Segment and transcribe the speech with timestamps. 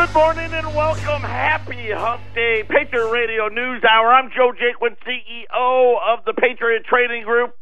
[0.00, 1.20] Good morning and welcome.
[1.20, 4.14] Happy Hump Day, Patriot Radio News Hour.
[4.14, 7.54] I'm Joe Jaquin, CEO of the Patriot Trading Group.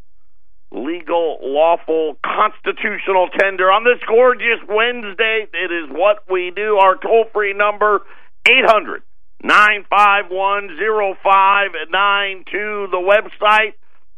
[0.71, 5.48] Legal, lawful, constitutional tender on this gorgeous Wednesday.
[5.53, 6.76] It is what we do.
[6.76, 8.03] Our toll free number,
[8.46, 9.02] 800
[9.42, 10.78] 951
[11.20, 12.86] 0592.
[12.92, 13.72] The website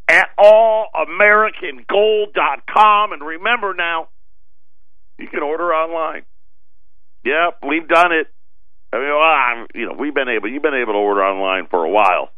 [0.08, 3.12] at allamericangold.com.
[3.14, 4.08] And remember now,
[5.18, 6.24] you can order online.
[7.24, 8.28] Yep, we've done it.
[8.92, 10.50] I mean, well, I'm, you know, we've been able.
[10.50, 12.30] You've been able to order online for a while,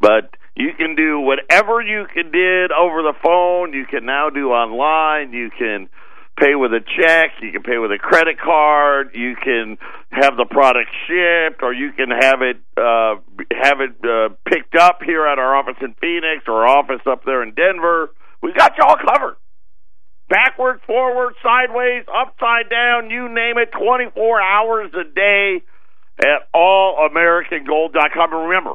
[0.00, 3.72] but you can do whatever you can did over the phone.
[3.72, 5.32] You can now do online.
[5.32, 5.88] You can
[6.38, 7.32] pay with a check.
[7.42, 9.10] You can pay with a credit card.
[9.14, 9.76] You can
[10.10, 13.20] have the product shipped, or you can have it uh,
[13.60, 17.24] have it uh, picked up here at our office in Phoenix or our office up
[17.26, 18.10] there in Denver.
[18.42, 19.36] We got you all covered
[20.30, 25.60] backwards, forward, sideways, upside down, you name it, 24 hours a day
[26.20, 28.32] at allamericangold.com.
[28.32, 28.74] And remember,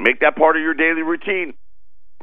[0.00, 1.54] make that part of your daily routine.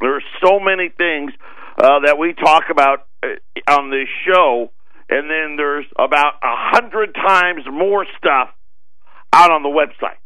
[0.01, 1.31] There are so many things
[1.77, 4.71] uh, that we talk about uh, on this show,
[5.09, 8.49] and then there's about a hundred times more stuff
[9.31, 10.17] out on the website.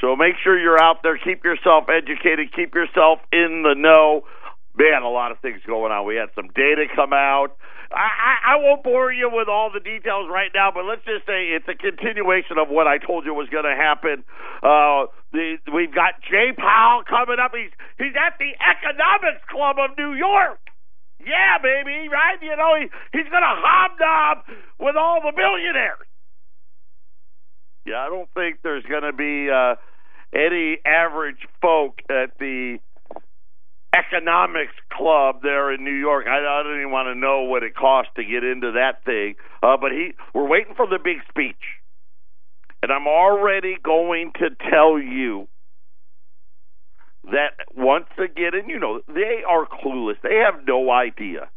[0.00, 1.18] So make sure you're out there.
[1.18, 2.52] Keep yourself educated.
[2.54, 4.24] Keep yourself in the know
[4.76, 6.06] man, a lot of things going on.
[6.06, 7.56] We had some data come out.
[7.92, 11.26] I, I, I won't bore you with all the details right now, but let's just
[11.26, 14.24] say it's a continuation of what I told you was going to happen.
[14.62, 17.52] Uh, the, we've got Jay Powell coming up.
[17.54, 20.58] He's he's at the Economics Club of New York.
[21.22, 22.36] Yeah, baby, right?
[22.42, 24.44] You know, he, he's going to hobnob
[24.78, 26.08] with all the billionaires.
[27.86, 29.76] Yeah, I don't think there's going to be uh,
[30.34, 32.78] any average folk at the
[33.94, 36.26] economics club there in New York.
[36.28, 39.34] I, I don't even want to know what it costs to get into that thing.
[39.62, 41.62] Uh, but he, we're waiting for the big speech,
[42.82, 45.48] and I'm already going to tell you
[47.32, 50.16] that once again, and you know they are clueless.
[50.22, 51.48] They have no idea.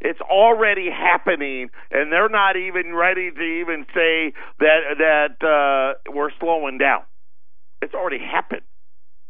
[0.00, 6.30] It's already happening, and they're not even ready to even say that that uh, we're
[6.38, 7.02] slowing down.
[7.82, 8.62] It's already happened.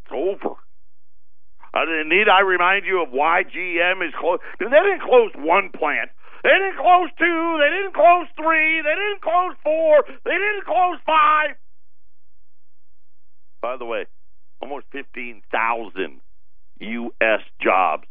[0.04, 0.56] It's over.
[1.76, 4.40] Uh, need I remind you of why GM is closed?
[4.58, 6.08] They didn't close one plant.
[6.42, 7.58] They didn't close two.
[7.60, 8.80] They didn't close three.
[8.80, 10.04] They didn't close four.
[10.24, 11.56] They didn't close five.
[13.60, 14.06] By the way,
[14.62, 16.20] almost 15,000
[16.80, 17.40] U.S.
[17.60, 18.04] jobs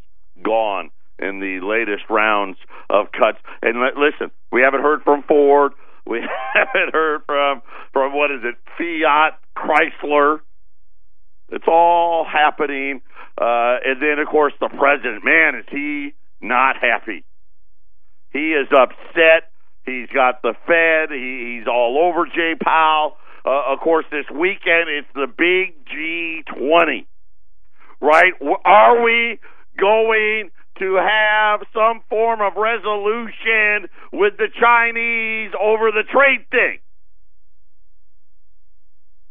[0.44, 2.58] gone in the latest rounds
[2.90, 3.40] of cuts.
[3.62, 5.74] And listen, we haven't heard from Ford.
[6.08, 6.20] We
[6.54, 10.42] haven't heard from from what is it, Fiat, Chrysler.
[11.50, 13.02] It's all happening.
[13.40, 15.24] Uh, and then, of course, the president.
[15.24, 17.26] Man, is he not happy?
[18.32, 19.52] He is upset.
[19.86, 21.12] He's got the Fed.
[21.12, 23.18] He, he's all over Jay Powell.
[23.46, 27.06] Uh, of course, this weekend it's the big G20,
[28.02, 28.34] right?
[28.66, 29.40] Are we
[29.78, 36.80] going to have some form of resolution with the Chinese over the trade thing?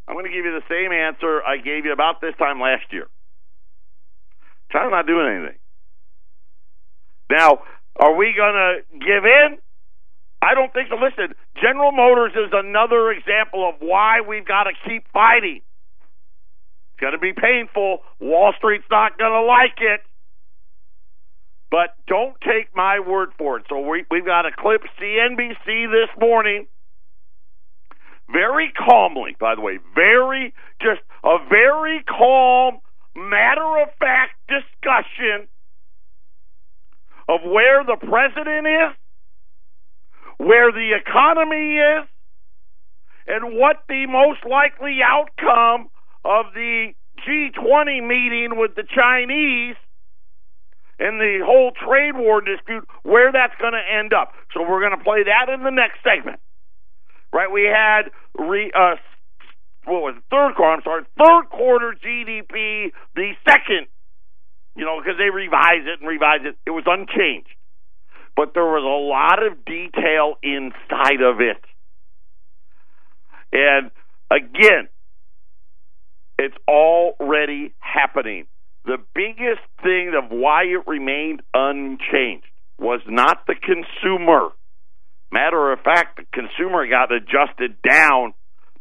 [0.07, 2.85] I'm going to give you the same answer I gave you about this time last
[2.91, 3.09] year.
[4.75, 5.59] China's not doing anything.
[7.31, 7.63] Now,
[7.97, 9.59] are we going to give in?
[10.43, 10.97] I don't think so.
[10.97, 15.63] Listen, General Motors is another example of why we've got to keep fighting.
[15.63, 17.99] It's going to be painful.
[18.21, 20.01] Wall Street's not going to like it.
[21.71, 23.67] But don't take my word for it.
[23.69, 26.67] So we, we've got a clip CNBC this morning
[28.31, 32.79] very calmly, by the way, very, just a very calm,
[33.17, 35.49] matter of fact discussion
[37.29, 38.93] of where the president is,
[40.39, 42.09] where the economy is,
[43.27, 45.89] and what the most likely outcome
[46.25, 46.93] of the
[47.27, 49.77] G20 meeting with the Chinese
[50.99, 54.33] and the whole trade war dispute, where that's going to end up.
[54.53, 56.41] So we're going to play that in the next segment
[57.35, 57.51] right?
[57.51, 58.95] We had re, uh,
[59.87, 60.77] what was it, third quarter?
[60.77, 63.87] I'm sorry, third quarter GDP, the second,
[64.77, 66.57] you know, because they revised it and revised it.
[66.67, 67.49] It was unchanged,
[68.37, 71.63] but there was a lot of detail inside of it,
[73.53, 73.91] and
[74.31, 74.89] again,
[76.39, 78.47] it's already happening.
[78.85, 82.47] The biggest thing of why it remained unchanged
[82.79, 84.51] was not the consumer
[85.35, 88.35] Matter of fact, the consumer got adjusted down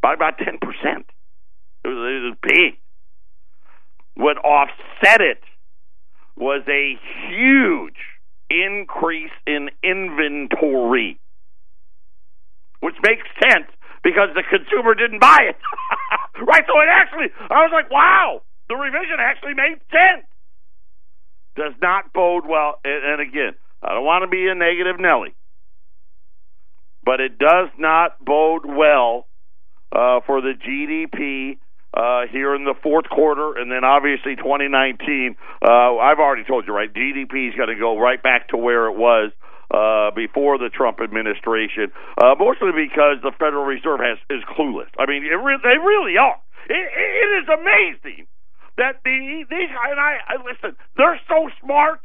[0.04, 0.60] by about 10%.
[0.60, 2.78] It was, it was big.
[4.16, 5.42] What offset it
[6.36, 7.00] was a
[7.32, 7.98] huge
[8.50, 11.20] increase in inventory,
[12.82, 13.72] which makes sense
[14.04, 15.56] because the consumer didn't buy it.
[16.46, 16.64] right?
[16.68, 20.28] So it actually, I was like, wow, the revision actually made sense.
[21.56, 22.80] Does not bode well.
[22.84, 25.34] And, and again, I don't want to be a negative Nelly,
[27.06, 29.28] but it does not bode well
[29.94, 31.58] uh, for the GDP
[31.94, 35.36] uh, here in the fourth quarter, and then obviously 2019.
[35.62, 36.92] Uh, I've already told you, right?
[36.92, 39.32] GDP is going to go right back to where it was
[39.74, 44.90] uh, before the Trump administration, uh, mostly because the Federal Reserve has is clueless.
[44.98, 46.38] I mean, it re- they really are.
[46.70, 48.28] It, it is amazing
[48.78, 50.76] that the these and I, I listen.
[50.98, 52.02] They're so smart,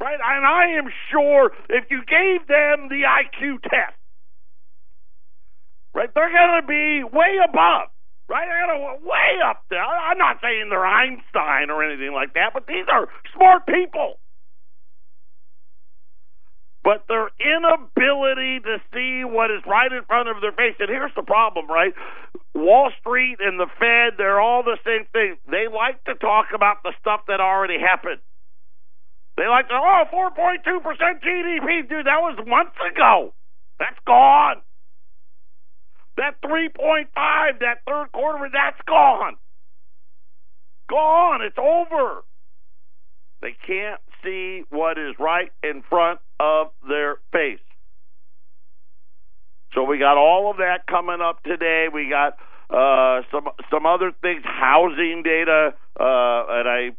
[0.00, 0.18] right?
[0.18, 3.98] And I am sure if you gave them the IQ test,
[5.94, 7.88] right, they're going to be way above
[8.30, 8.46] right?
[8.46, 9.82] They're gonna way up there.
[9.82, 14.22] I'm not saying they're Einstein or anything like that, but these are smart people.
[16.82, 20.76] But their inability to see what is right in front of their face.
[20.78, 21.92] And here's the problem, right?
[22.54, 25.36] Wall Street and the Fed, they're all the same thing.
[25.50, 28.22] They like to talk about the stuff that already happened.
[29.36, 30.64] They like to, oh, 4.2%
[31.20, 31.88] GDP.
[31.88, 33.34] Dude, that was months ago.
[33.78, 34.62] That's gone.
[36.20, 37.06] That 3.5,
[37.60, 39.36] that third quarter, that's gone.
[40.90, 41.40] Gone.
[41.40, 42.24] It's over.
[43.40, 47.58] They can't see what is right in front of their face.
[49.72, 51.86] So we got all of that coming up today.
[51.90, 52.36] We got
[52.68, 56.90] uh, some some other things, housing data, uh, and I.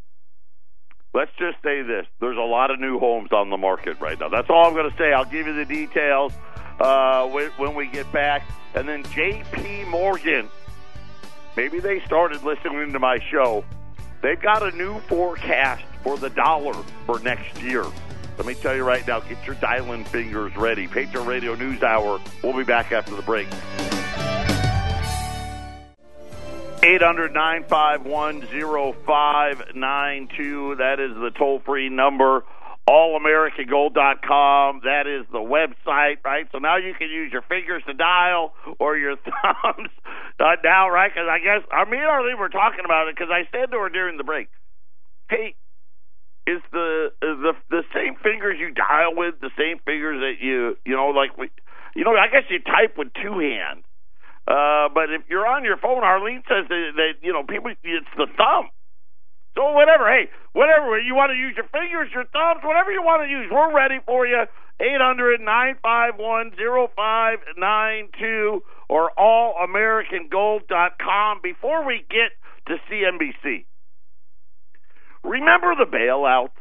[1.14, 4.30] Let's just say this: there's a lot of new homes on the market right now.
[4.30, 5.12] That's all I'm going to say.
[5.12, 6.32] I'll give you the details
[6.80, 8.48] uh, when, we get back.
[8.74, 9.84] And then J.P.
[9.84, 10.48] Morgan,
[11.56, 13.64] maybe they started listening to my show.
[14.22, 16.74] They've got a new forecast for the dollar
[17.06, 17.84] for next year.
[18.38, 20.88] Let me tell you right now, get your dialing fingers ready.
[20.88, 22.18] Patriot Radio News Hour.
[22.42, 23.48] We'll be back after the break.
[26.84, 30.74] 800 951 0592.
[30.76, 32.42] That is the toll free number
[32.88, 34.80] allamericangold.com.
[34.84, 36.46] That is the website, right?
[36.52, 39.90] So now you can use your fingers to dial or your thumbs
[40.40, 41.12] uh, now, right?
[41.12, 43.88] Because I guess I mean, Arlene were talking about it because I said to her
[43.88, 44.48] during the break,
[45.28, 45.54] "Hey,
[46.46, 50.76] is the is the the same fingers you dial with the same fingers that you
[50.84, 51.50] you know like we,
[51.94, 53.84] you know I guess you type with two hands."
[54.42, 58.14] Uh, but if you're on your phone, Arlene says that, that you know people it's
[58.16, 58.70] the thumb.
[59.54, 63.22] So whatever, hey, whatever you want to use your fingers, your thumbs, whatever you want
[63.22, 64.44] to use, we're ready for you.
[64.80, 71.40] Eight hundred nine five one zero five nine two or allamericangold.com.
[71.42, 72.32] Before we get
[72.66, 73.66] to CNBC,
[75.22, 76.56] remember the bailouts?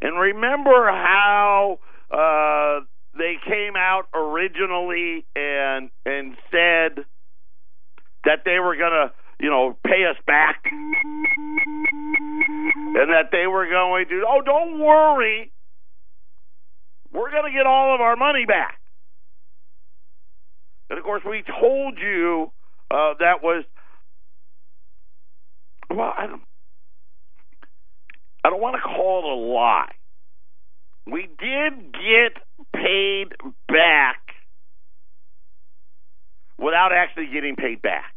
[0.00, 1.78] And remember how
[2.10, 2.80] uh,
[3.16, 7.04] they came out originally and and said
[8.24, 10.62] that they were going to you know, pay us back.
[12.94, 15.52] And that they were going to, oh, don't worry.
[17.12, 18.78] We're going to get all of our money back.
[20.90, 22.52] And of course, we told you
[22.90, 23.64] uh, that was,
[25.88, 26.42] well, I don't,
[28.44, 29.92] I don't want to call it a lie.
[31.06, 32.42] We did get
[32.74, 33.32] paid
[33.68, 34.18] back
[36.58, 38.14] without actually getting paid back.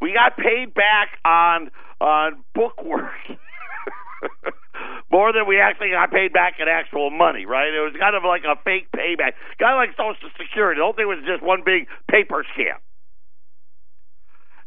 [0.00, 3.12] We got paid back on on book work.
[5.10, 7.72] More than we actually got paid back in actual money, right?
[7.72, 10.78] It was kind of like a fake payback, kind of like Social Security.
[10.78, 12.78] The whole thing was just one big paper scam.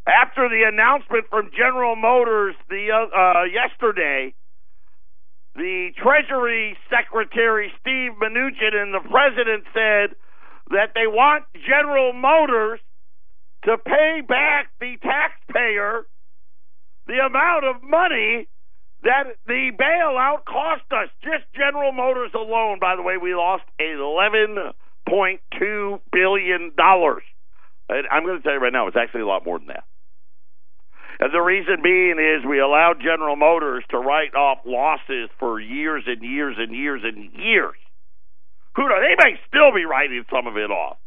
[0.08, 4.34] After the announcement from General Motors the uh, uh, yesterday,
[5.56, 10.16] the Treasury Secretary Steve Mnuchin and the President said
[10.72, 12.80] that they want General Motors
[13.64, 16.06] to pay back the taxpayer
[17.08, 18.48] the amount of money
[19.04, 21.10] that the bailout cost us.
[21.24, 26.72] Just General Motors alone, by the way, we lost $11.2 billion.
[27.90, 29.84] And I'm going to tell you right now, it's actually a lot more than that.
[31.20, 36.04] And the reason being is we allowed General Motors to write off losses for years
[36.08, 37.76] and years and years and years.
[38.76, 39.02] Who knows?
[39.02, 40.98] They may still be writing some of it off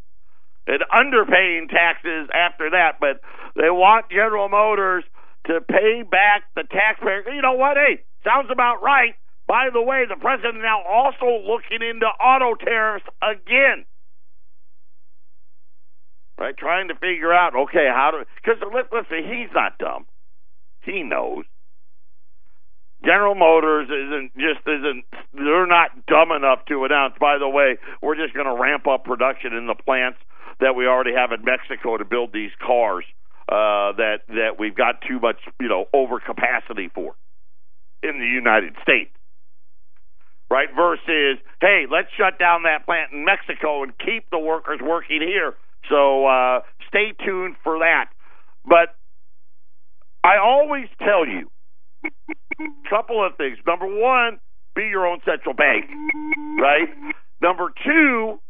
[0.66, 3.20] and underpaying taxes after that, but
[3.54, 5.04] they want General Motors
[5.46, 7.28] to pay back the taxpayer.
[7.32, 7.76] You know what?
[7.76, 9.14] Hey, sounds about right.
[9.46, 13.84] By the way, the president now also looking into auto tariffs again.
[16.38, 18.58] Right, trying to figure out, okay, how to because
[18.90, 20.06] listen, he's not dumb.
[20.82, 21.44] He knows.
[23.04, 25.04] General Motors isn't just isn't
[25.34, 27.14] they're not dumb enough to announce.
[27.20, 30.18] By the way, we're just going to ramp up production in the plants
[30.60, 33.04] that we already have in Mexico to build these cars
[33.48, 37.14] uh, that that we've got too much, you know, overcapacity for
[38.02, 39.10] in the United States.
[40.50, 40.68] Right?
[40.76, 45.54] Versus, hey, let's shut down that plant in Mexico and keep the workers working here.
[45.88, 48.10] So uh, stay tuned for that.
[48.64, 48.94] But
[50.22, 51.50] I always tell you
[52.04, 53.58] a couple of things.
[53.66, 54.38] Number one,
[54.74, 55.84] be your own central bank,
[56.58, 56.88] right?
[57.42, 58.40] Number two,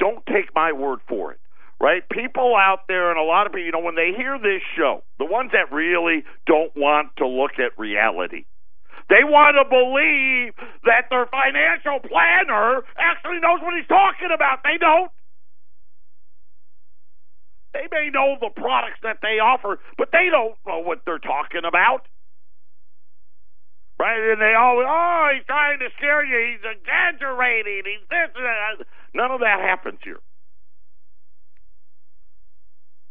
[0.00, 1.38] don't take my word for it,
[1.78, 2.02] right?
[2.10, 5.04] People out there, and a lot of people, you know, when they hear this show,
[5.20, 8.48] the ones that really don't want to look at reality,
[9.10, 10.54] they want to believe
[10.86, 14.62] that their financial planner actually knows what he's talking about.
[14.64, 15.10] They don't.
[17.74, 21.62] They may know the products that they offer, but they don't know what they're talking
[21.66, 22.06] about.
[23.98, 24.32] Right?
[24.32, 26.56] And they always, oh, he's trying to scare you.
[26.56, 27.82] He's exaggerating.
[27.84, 28.86] He's this and that.
[29.14, 30.20] None of that happens here.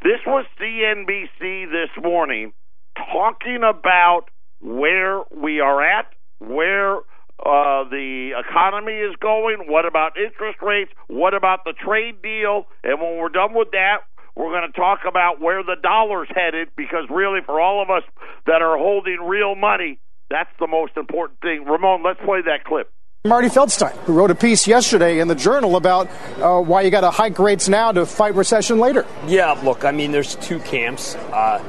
[0.02, 2.54] This was CNBC this morning
[2.96, 4.26] talking about
[4.62, 6.06] where we are at,
[6.40, 6.96] where
[7.40, 13.00] uh, the economy is going, what about interest rates, what about the trade deal, and
[13.02, 14.00] when we're done with that,
[14.36, 18.04] we're going to talk about where the dollar's headed because really, for all of us
[18.46, 21.66] that are holding real money, that's the most important thing.
[21.66, 22.92] Ramon, let's play that clip.
[23.28, 26.08] Marty Feldstein, who wrote a piece yesterday in the Journal about
[26.40, 29.06] uh, why you got to hike rates now to fight recession later.
[29.28, 31.16] Yeah, look, I mean, there's two camps.
[31.16, 31.62] Uh,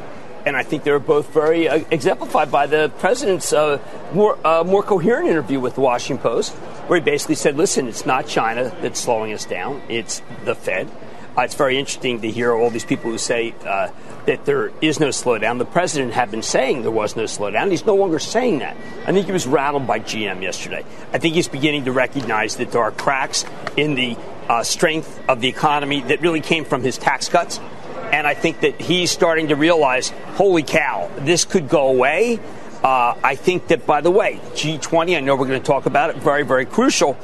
[0.47, 3.80] and I think they're both very uh, exemplified by the president's uh,
[4.14, 6.52] more uh, more coherent interview with the Washington Post,
[6.87, 10.88] where he basically said, "Listen, it's not China that's slowing us down; it's the Fed."
[11.37, 13.54] Uh, it's very interesting to hear all these people who say
[14.27, 15.59] that there is no slowdown.
[15.59, 17.71] The president had been saying there was no slowdown.
[17.71, 18.77] He's no longer saying that.
[19.07, 20.85] I think he was rattled by GM yesterday.
[21.12, 23.45] I think he's beginning to recognize that there are cracks
[23.77, 24.17] in the
[24.49, 27.59] uh, strength of the economy that really came from his tax cuts.
[28.12, 32.41] And I think that he's starting to realize, holy cow, this could go away.
[32.83, 36.11] Uh, I think that, by the way, G20, I know we're going to talk about
[36.11, 37.17] it, very, very crucial.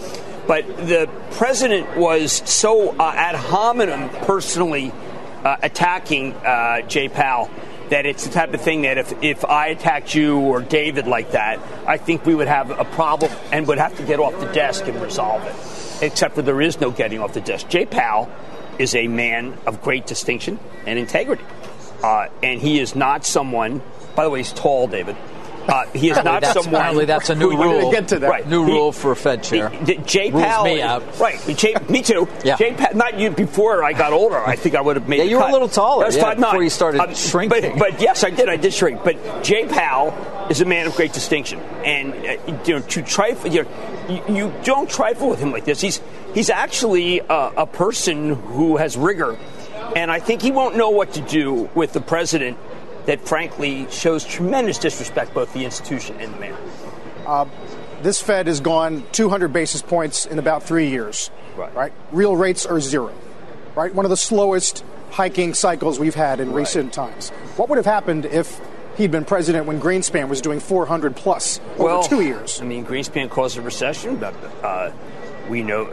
[0.47, 4.93] But the president was so uh, ad hominem personally
[5.47, 7.49] uh, attacking uh, Jay Powell
[7.91, 11.31] that it's the type of thing that if, if I attacked you or David like
[11.31, 14.53] that, I think we would have a problem and would have to get off the
[14.53, 16.05] desk and resolve it.
[16.05, 17.69] Except that there is no getting off the desk.
[17.69, 18.29] Jay Powell
[18.81, 21.45] is a man of great distinction and integrity.
[22.03, 23.81] Uh, and he is not someone,
[24.17, 25.17] by the way, he's tall, David.
[25.69, 26.75] Uh, he is not that's, someone.
[26.75, 27.91] Apparently, that's a new who, rule.
[27.91, 28.31] Get to that.
[28.31, 28.47] Right.
[28.49, 29.69] New He- rule for a Fed chair.
[29.71, 31.19] he- Jay Rules Powell, me out.
[31.19, 31.39] right?
[31.57, 32.29] Jay, me too.
[32.45, 32.57] Yeah.
[32.57, 33.31] Jay Pa- not you.
[33.31, 35.19] Before I got older, I think I would have made.
[35.19, 36.51] Yeah, you were a little taller, That was yeah, five nine.
[36.53, 37.79] before you started Um, shrinking.
[37.79, 38.49] But, but yes, I did.
[38.49, 39.03] I did shrink.
[39.03, 40.15] But Jay Powell
[40.51, 44.35] is a man of great distinction, and uh, you know to trifle, you, know, you,
[44.37, 45.81] you don't trifle with him like this.
[45.81, 46.01] He's
[46.35, 49.37] he's actually a, a person who has rigor,
[49.97, 52.57] and I think he won't know what to do with the president
[53.07, 56.57] that frankly shows tremendous disrespect both the institution and the man.
[58.03, 61.31] This Fed has gone 200 basis points in about three years.
[61.57, 61.93] Right.
[62.13, 63.13] Real rates are zero.
[63.75, 63.95] Right.
[63.95, 67.31] One of the slowest hiking cycles we've had in recent times.
[67.57, 68.61] What would have happened if
[68.97, 72.61] he'd been president when Greenspan was doing 400 plus over well, two years?
[72.61, 74.91] I mean, Greenspan caused a recession, but uh,
[75.49, 75.89] we know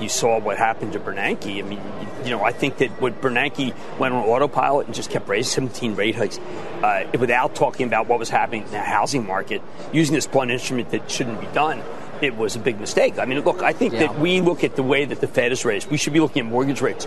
[0.00, 1.58] you saw what happened to Bernanke.
[1.58, 1.80] I mean,
[2.24, 5.94] you know, I think that what Bernanke went on autopilot and just kept raising 17
[5.94, 6.38] rate hikes
[6.82, 10.90] uh, without talking about what was happening in the housing market, using this blunt instrument
[10.90, 11.82] that shouldn't be done.
[12.20, 13.18] It was a big mistake.
[13.18, 14.00] I mean, look, I think Yeah.
[14.08, 15.90] that we look at the way that the Fed is raised.
[15.90, 17.06] We should be looking at mortgage rates.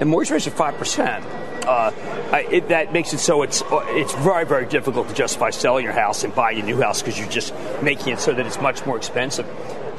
[0.00, 1.24] And mortgage rates are five percent.
[1.66, 1.90] Uh,
[2.50, 5.92] it, that makes it so it's uh, it's very very difficult to justify selling your
[5.92, 8.84] house and buying a new house because you're just making it so that it's much
[8.86, 9.46] more expensive.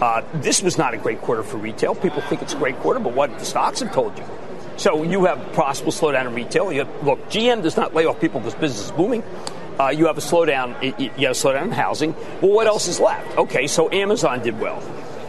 [0.02, 1.96] Uh, this was not a great quarter for retail.
[1.96, 4.24] People think it's a great quarter, but what the stocks have told you.
[4.78, 6.72] So you have possible slowdown in retail.
[6.72, 9.24] You have, look, GM does not lay off people because business is booming.
[9.80, 10.82] Uh, you have a slowdown.
[11.00, 12.14] You have a slowdown in housing.
[12.42, 13.38] Well, what else is left?
[13.38, 14.82] Okay, so Amazon did well.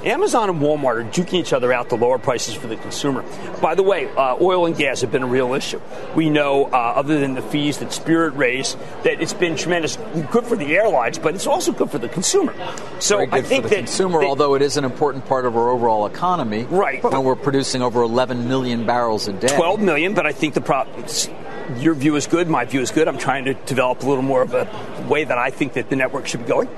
[0.04, 3.24] Amazon and Walmart are duking each other out to lower prices for the consumer.
[3.60, 5.80] By the way, uh, oil and gas have been a real issue.
[6.14, 9.96] We know, uh, other than the fees that Spirit raised, that it's been tremendous,
[10.30, 12.54] good for the airlines, but it's also good for the consumer.
[13.00, 15.56] So I think for the that consumer, that- although it is an important part of
[15.56, 16.66] our overall economy.
[16.70, 17.02] Right.
[17.02, 19.48] And we're producing over 11 million barrels a day.
[19.48, 21.04] 12 million, but I think the problem.
[21.78, 22.48] Your view is good.
[22.48, 23.08] My view is good.
[23.08, 24.66] I'm trying to develop a little more of a
[25.06, 26.68] way that I think that the network should be going.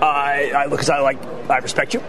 [0.00, 1.18] Uh, I because I like,
[1.50, 2.02] I respect you.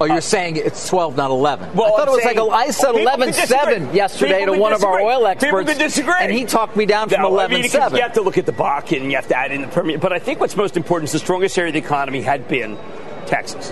[0.00, 1.74] Oh, you're saying it's 12, not 11.
[1.74, 4.54] Well, I thought I'm it was saying- like a, I said 11 7 yesterday People
[4.54, 5.70] to one of our oil experts.
[5.70, 6.14] can disagree.
[6.20, 7.96] And he talked me down from No, 11 I mean, 7.
[7.96, 10.00] You have to look at the Bakken and you have to add in the Permian.
[10.00, 12.76] But I think what's most important is the strongest area of the economy had been
[13.26, 13.70] Texas.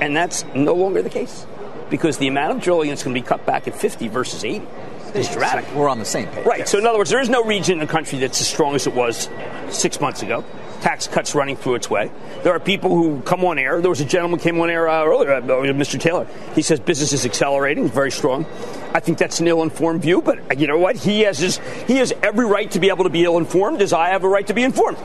[0.00, 1.46] And that's no longer the case.
[1.90, 4.66] because the amount of drilling that's going to be cut back at 50 versus 80
[5.14, 5.64] is dramatic.
[5.74, 6.44] We're on the same page.
[6.46, 6.68] Right.
[6.68, 8.86] So, in other words, there is no region in the country that's as strong as
[8.86, 9.28] it was
[9.70, 10.44] six months ago.
[10.80, 12.10] Tax cuts running through its way.
[12.44, 13.80] There are people who come on air.
[13.80, 15.98] There was a gentleman came on air uh, earlier, uh, Mr.
[16.00, 16.26] Taylor.
[16.54, 18.46] He says business is accelerating, very strong.
[18.94, 20.96] I think that's an ill-informed view, but uh, you know what?
[20.96, 24.10] He has his, he has every right to be able to be ill-informed, as I
[24.10, 24.98] have a right to be informed.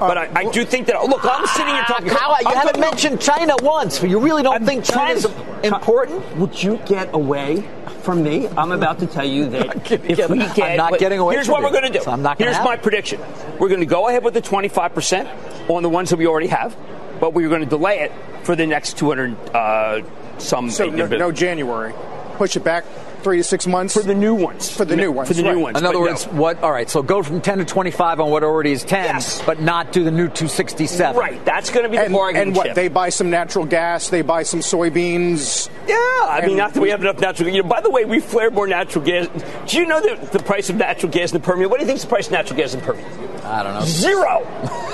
[0.00, 1.00] But I, I do think that.
[1.04, 2.08] Look, I'm sitting here talking.
[2.10, 3.98] How, you I'm haven't talking- mentioned China once.
[4.00, 6.36] but You really don't I'm think China's trying to- important?
[6.38, 7.68] Would you get away
[8.02, 8.48] from me?
[8.48, 11.46] I'm about to tell you that if getting- we I'm get, not getting away Here's
[11.46, 11.66] from what you.
[11.66, 12.04] we're going to do.
[12.04, 12.82] So I'm not Here's my it.
[12.82, 13.20] prediction.
[13.58, 15.28] We're going to go ahead with the 25 percent
[15.70, 16.76] on the ones that we already have,
[17.20, 18.12] but we're going to delay it
[18.44, 20.02] for the next 200 uh,
[20.38, 20.70] some.
[20.70, 21.92] So no, no January.
[22.34, 22.84] Push it back
[23.20, 23.94] three to six months.
[23.94, 24.70] for the new ones.
[24.70, 25.54] For the new ones, For the right.
[25.54, 25.78] new ones.
[25.78, 26.10] In other but no.
[26.10, 26.62] words, what?
[26.62, 29.42] All right, so go from 10 to 25 on what already is 10, Yes.
[29.42, 31.16] but not do the new 267.
[31.16, 31.44] Right.
[31.44, 32.74] That's going to be the and, bargaining and what chip.
[32.74, 35.68] they buy some natural gas, they buy some soybeans.
[35.86, 37.48] Yeah, I mean, And not that we have enough natural.
[37.48, 39.28] You know, by the way, we flare more natural gas.
[39.66, 41.70] Do you know the, the price of natural gas in the Permian?
[41.70, 43.08] What do you think is the price of natural gas in the Permian?
[43.44, 43.84] I don't know.
[43.84, 44.46] Zero.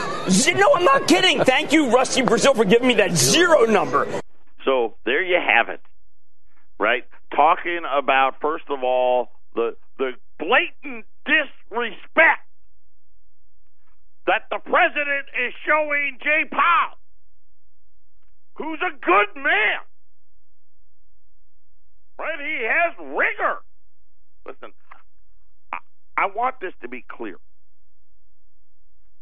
[0.56, 1.44] No, I'm not kidding.
[1.44, 4.08] Thank you, Rusty Braziel, for giving me that zero number.
[4.64, 5.80] So there you have it,
[6.80, 7.04] right?
[7.36, 12.46] Talking about first of all the the blatant disrespect
[14.26, 16.98] that the president is showing Jay Powell,
[18.56, 19.80] who's a good man,
[22.18, 22.40] right?
[22.40, 23.60] He has rigor.
[24.46, 24.72] Listen,
[26.16, 27.36] I, want this to be clear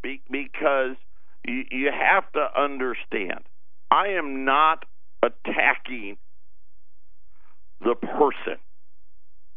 [0.05, 0.95] be, because
[1.45, 3.41] you have to understand.
[3.91, 4.85] I am not
[5.23, 6.17] attacking
[7.81, 8.57] the person.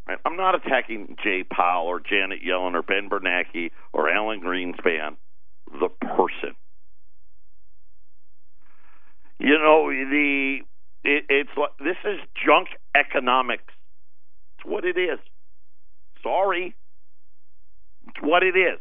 [0.07, 0.19] Right?
[0.25, 5.17] I'm not attacking Jay Powell or Janet Yellen or Ben Bernanke or Alan Greenspan.
[5.71, 6.57] The person.
[9.39, 10.59] You know the
[11.05, 13.73] it, it's like this is junk economics.
[14.59, 15.19] It's what it is.
[16.23, 16.75] Sorry,
[18.09, 18.81] it's what it is.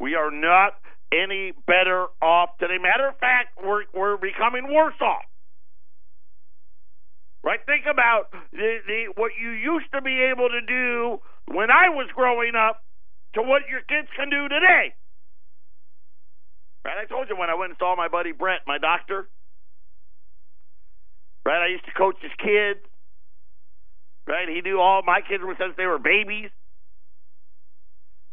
[0.00, 0.72] We are not
[1.12, 2.78] any better off today.
[2.78, 5.27] Matter of fact, we're we're becoming worse off.
[7.42, 7.60] Right?
[7.66, 12.08] Think about the, the what you used to be able to do when I was
[12.14, 12.82] growing up
[13.34, 14.94] to what your kids can do today.
[16.84, 16.98] Right?
[16.98, 19.28] I told you when I went and saw my buddy Brett, my doctor.
[21.44, 21.64] Right?
[21.64, 22.80] I used to coach his kids.
[24.26, 24.48] Right?
[24.48, 26.50] He knew all my kids were since they were babies.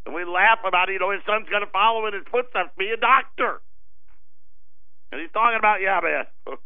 [0.06, 2.91] And we laugh about, you know, his son's going to follow in his footsteps, be
[2.94, 3.62] a doctor.
[5.12, 6.26] And he's talking about, yeah, man,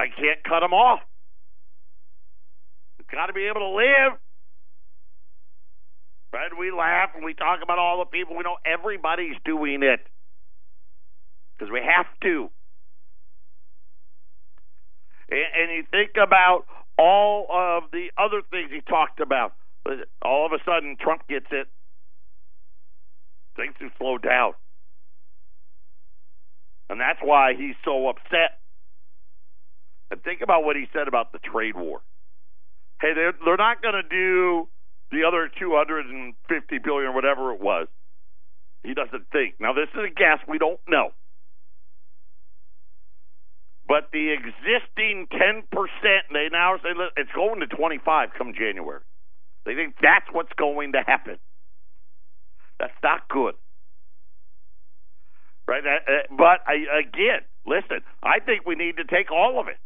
[0.00, 1.00] I can't cut them off.
[2.98, 4.18] We've Got to be able to live.
[6.32, 6.50] Right?
[6.58, 8.36] We laugh and we talk about all the people.
[8.36, 10.00] We know everybody's doing it
[11.52, 12.50] because we have to.
[15.28, 16.64] And, and you think about
[16.96, 19.52] all of the other things he talked about.
[20.22, 21.66] All of a sudden, Trump gets it.
[23.56, 24.52] Things have slowed down.
[26.88, 28.59] And that's why he's so upset.
[30.10, 32.00] And think about what he said about the trade war.
[33.00, 34.68] Hey, they're, they're not going to do
[35.10, 37.88] the other 250 billion or whatever it was.
[38.82, 39.54] He doesn't think.
[39.60, 40.38] Now, this is a guess.
[40.48, 41.10] We don't know.
[43.86, 45.64] But the existing 10%,
[46.32, 49.00] they now say it's going to 25 come January.
[49.66, 51.38] They think that's what's going to happen.
[52.78, 53.54] That's not good.
[55.66, 55.82] Right?
[55.84, 59.76] Uh, uh, But again, listen, I think we need to take all of it.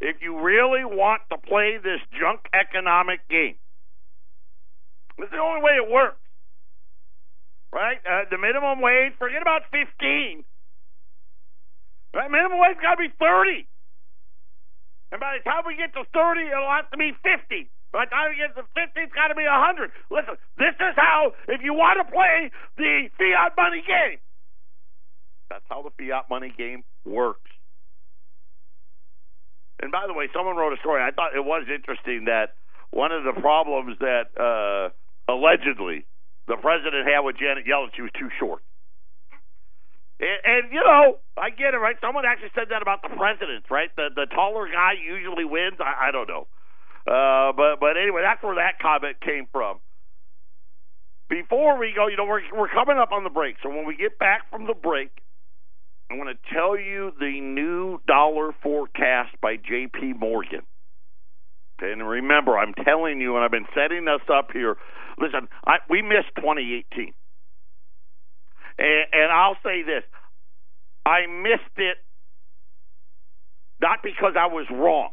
[0.00, 3.56] If you really want to play this junk economic game,
[5.18, 6.20] it's the only way it works.
[7.72, 7.98] Right?
[8.04, 10.44] Uh, the minimum wage, forget about 15.
[12.14, 12.30] Right?
[12.30, 13.66] Minimum wage got to be 30.
[15.12, 17.70] And by the time we get to 30, it'll have to be 50.
[17.92, 19.92] By the time we get to 50, it's got to be 100.
[20.10, 24.20] Listen, this is how, if you want to play the fiat money game,
[25.48, 27.55] that's how the fiat money game works.
[29.80, 31.02] And by the way, someone wrote a story.
[31.02, 32.56] I thought it was interesting that
[32.90, 34.88] one of the problems that uh,
[35.30, 36.06] allegedly
[36.48, 38.62] the president had with Janet Yellen, she was too short.
[40.18, 41.96] And, and you know, I get it, right?
[42.00, 43.90] Someone actually said that about the presidents, right?
[43.96, 45.76] The the taller guy usually wins.
[45.78, 46.48] I, I don't know,
[47.04, 49.80] uh, but but anyway, that's where that comment came from.
[51.28, 53.94] Before we go, you know, we're we're coming up on the break, so when we
[53.94, 55.10] get back from the break,
[56.10, 60.14] I'm going to tell you the new dollar forecast by J.P.
[60.14, 60.62] Morgan.
[61.80, 64.76] And remember, I'm telling you, and I've been setting us up here.
[65.18, 67.12] Listen, I, we missed 2018.
[68.78, 70.04] And, and I'll say this
[71.04, 71.98] I missed it
[73.80, 75.10] not because I was wrong.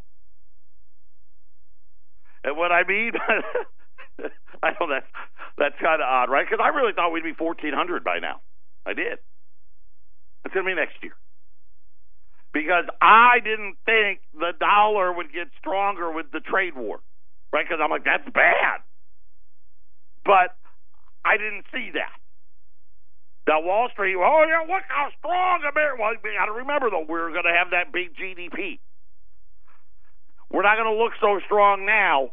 [2.43, 3.11] And what I mean,
[4.63, 5.05] I know that's
[5.57, 6.45] that's kind of odd, right?
[6.49, 8.41] Because I really thought we'd be fourteen hundred by now.
[8.85, 9.19] I did.
[10.45, 11.13] It's gonna be next year
[12.53, 16.99] because I didn't think the dollar would get stronger with the trade war,
[17.51, 17.65] right?
[17.65, 18.81] Because I'm like that's bad,
[20.25, 20.55] but
[21.25, 22.13] I didn't see that.
[23.47, 25.97] Now Wall Street, oh yeah, look how strong America.
[25.99, 28.79] Well, you got to remember though, we're going to have that big GDP.
[30.51, 32.31] We're not going to look so strong now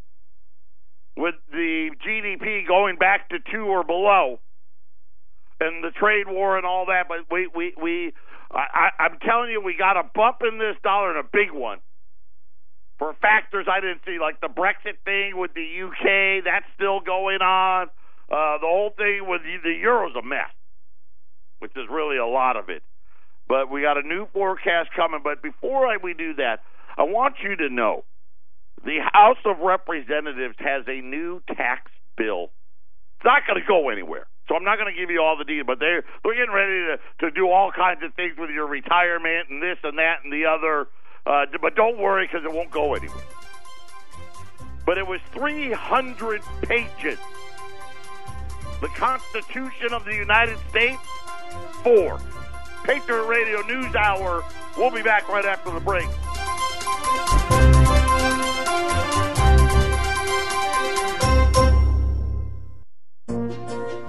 [1.16, 4.38] with the GDP going back to two or below,
[5.60, 7.06] and the trade war and all that.
[7.08, 8.12] But we we we,
[8.50, 11.78] I, I'm telling you, we got a bump in this dollar and a big one
[12.98, 16.44] for factors I didn't see, like the Brexit thing with the UK.
[16.44, 17.88] That's still going on.
[18.30, 20.50] Uh, the whole thing with the, the euro's a mess
[21.60, 22.82] which is really a lot of it.
[23.48, 25.20] But we got a new forecast coming.
[25.22, 26.60] But before I, we do that,
[26.98, 28.04] I want you to know
[28.84, 32.50] the House of Representatives has a new tax bill.
[33.18, 34.26] It's not going to go anywhere.
[34.50, 36.72] So I'm not going to give you all the details, but they're they're getting ready
[36.72, 40.32] to to do all kinds of things with your retirement and this and that and
[40.32, 40.88] the other.
[41.24, 43.22] Uh, but don't worry because it won't go anywhere.
[44.84, 47.18] But it was 300 pages.
[48.80, 50.98] The Constitution of the United States
[51.84, 52.20] 4.
[52.82, 54.42] Patriot Radio News Hour.
[54.76, 56.08] We'll be back right after the break.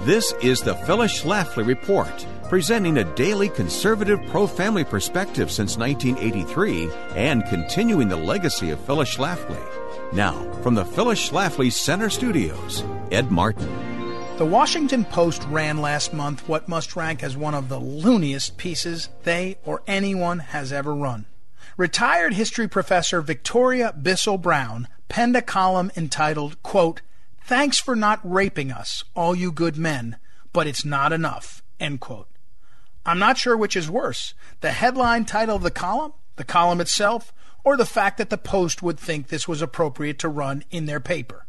[0.05, 6.89] This is the Phyllis Schlafly Report, presenting a daily conservative pro family perspective since 1983
[7.15, 9.61] and continuing the legacy of Phyllis Schlafly.
[10.11, 13.69] Now, from the Phyllis Schlafly Center Studios, Ed Martin.
[14.39, 19.09] The Washington Post ran last month what must rank as one of the looniest pieces
[19.21, 21.27] they or anyone has ever run.
[21.77, 27.01] Retired history professor Victoria Bissell Brown penned a column entitled, quote,
[27.43, 30.17] Thanks for not raping us, all you good men,
[30.53, 32.27] but it's not enough, end quote.
[33.05, 37.33] I'm not sure which is worse, the headline title of the column, the column itself,
[37.63, 40.99] or the fact that the Post would think this was appropriate to run in their
[40.99, 41.45] paper.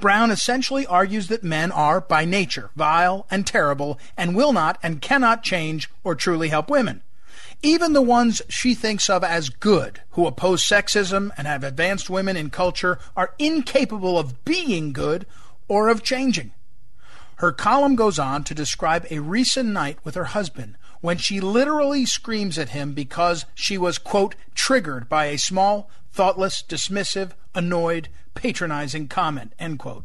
[0.00, 5.02] Brown essentially argues that men are, by nature, vile and terrible and will not and
[5.02, 7.02] cannot change or truly help women.
[7.62, 12.36] Even the ones she thinks of as good, who oppose sexism and have advanced women
[12.36, 15.26] in culture, are incapable of being good
[15.66, 16.52] or of changing.
[17.36, 22.04] Her column goes on to describe a recent night with her husband when she literally
[22.04, 29.08] screams at him because she was, quote, triggered by a small, thoughtless, dismissive, annoyed, patronizing
[29.08, 30.04] comment, end quote.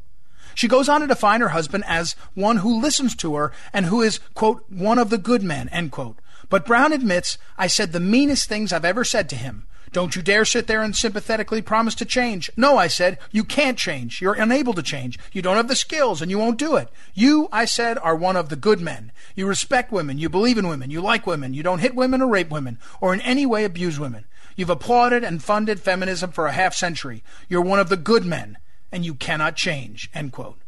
[0.56, 4.02] She goes on to define her husband as one who listens to her and who
[4.02, 6.18] is, quote, one of the good men, end quote.
[6.49, 9.65] But Brown admits, I said the meanest things I've ever said to him.
[9.91, 12.49] Don't you dare sit there and sympathetically promise to change.
[12.58, 14.21] No, I said, you can't change.
[14.21, 15.19] You're unable to change.
[15.32, 16.89] You don't have the skills and you won't do it.
[17.13, 19.12] You, I said, are one of the good men.
[19.36, 20.17] You respect women.
[20.17, 20.89] You believe in women.
[20.89, 21.53] You like women.
[21.53, 24.25] You don't hit women or rape women or in any way abuse women.
[24.56, 27.23] You've applauded and funded feminism for a half century.
[27.47, 28.58] You're one of the good men,
[28.91, 30.10] and you cannot change.
[30.13, 30.62] End quote.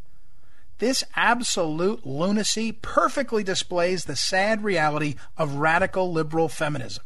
[0.78, 7.04] This absolute lunacy perfectly displays the sad reality of radical liberal feminism.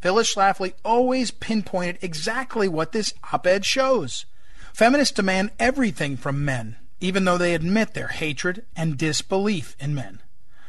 [0.00, 4.26] Phyllis Schlafly always pinpointed exactly what this op ed shows.
[4.72, 10.20] Feminists demand everything from men, even though they admit their hatred and disbelief in men.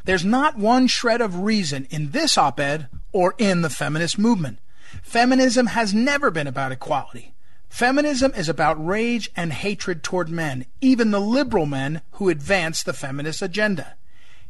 [0.05, 4.57] There's not one shred of reason in this op ed or in the feminist movement.
[5.03, 7.35] Feminism has never been about equality.
[7.69, 12.93] Feminism is about rage and hatred toward men, even the liberal men who advance the
[12.93, 13.95] feminist agenda.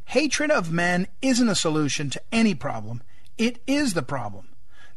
[0.05, 3.03] Hatred of men isn't a solution to any problem,
[3.37, 4.47] it is the problem.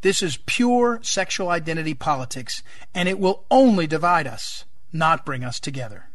[0.01, 2.63] This is pure sexual identity politics,
[2.95, 6.09] and it will only divide us, not bring us together.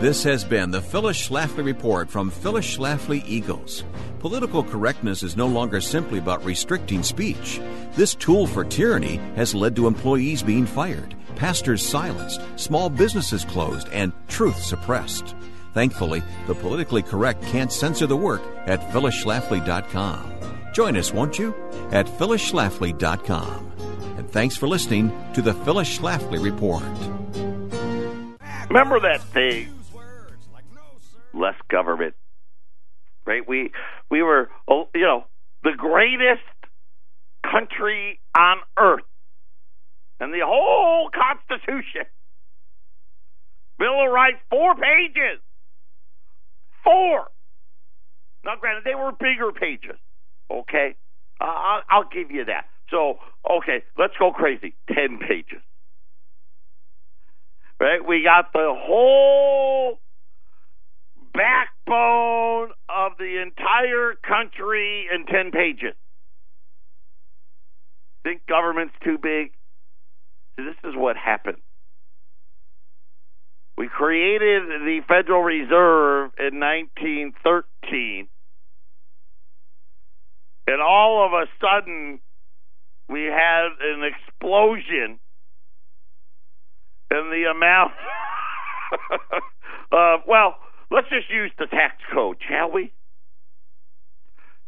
[0.00, 3.82] This has been the Phyllis Schlafly Report from Phyllis Schlafly Eagles.
[4.20, 7.60] Political correctness is no longer simply about restricting speech.
[7.94, 13.88] This tool for tyranny has led to employees being fired, pastors silenced, small businesses closed,
[13.88, 15.34] and truth suppressed.
[15.74, 20.32] Thankfully, the politically correct can't censor the work at phyllisschlafly.com.
[20.72, 21.54] Join us, won't you?
[21.90, 23.72] At phyllisschlafly.com.
[24.16, 26.84] And thanks for listening to the Phyllis Schlafly Report.
[28.68, 29.72] Remember that thing?
[31.32, 32.14] Less government.
[33.26, 33.46] Right?
[33.46, 33.70] We
[34.10, 35.24] we were oh, you know
[35.62, 36.42] the greatest
[37.42, 39.04] country on earth,
[40.20, 42.06] and the whole Constitution,
[43.78, 45.40] Bill of Rights, four pages,
[46.84, 47.28] four.
[48.44, 49.98] Now, granted, they were bigger pages.
[50.50, 50.96] Okay,
[51.40, 52.66] uh, I'll, I'll give you that.
[52.90, 53.18] So,
[53.58, 54.74] okay, let's go crazy.
[54.88, 55.60] 10 pages.
[57.80, 58.06] Right?
[58.06, 60.00] We got the whole
[61.32, 65.94] backbone of the entire country in 10 pages.
[68.24, 69.52] Think government's too big?
[70.56, 71.58] See, this is what happened.
[73.76, 78.26] We created the Federal Reserve in 1913,
[80.66, 82.18] and all of a sudden,
[83.08, 85.20] we had an explosion
[87.10, 87.92] in the amount.
[89.92, 90.56] uh, well,
[90.90, 92.92] let's just use the tax code, shall we?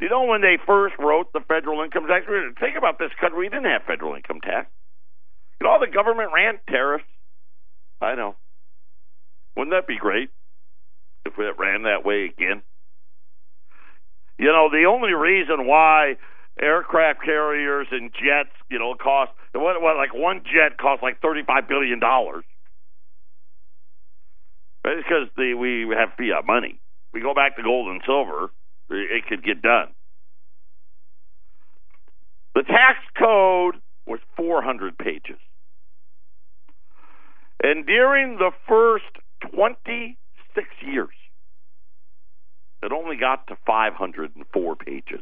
[0.00, 2.24] You know, when they first wrote the federal income tax,
[2.58, 3.38] think about this country.
[3.38, 4.68] We didn't have federal income tax.
[5.60, 7.04] You know, all the government ran tariffs.
[8.00, 8.34] I know.
[9.56, 10.30] Wouldn't that be great
[11.26, 12.62] if it ran that way again?
[14.38, 16.16] You know, the only reason why
[16.60, 21.42] aircraft carriers and jets, you know, cost what, what like one jet costs like thirty
[21.46, 22.44] five billion dollars.
[24.84, 24.98] Right?
[24.98, 26.80] It's because the we have fiat money.
[27.12, 28.50] We go back to gold and silver,
[28.90, 29.88] it could get done.
[32.54, 35.38] The tax code was 400 pages.
[37.62, 39.04] And during the first
[39.54, 41.08] 26 years,
[42.82, 45.20] it only got to 504 pages.